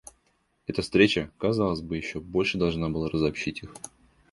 [0.65, 3.75] Эта встреча, казалось бы, еще больше должна была разобщить их.